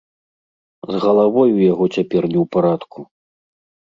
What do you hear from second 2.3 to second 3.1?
не ў парадку.